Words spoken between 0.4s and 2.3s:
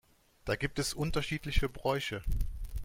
Da gibt es unterschiedliche Bräuche.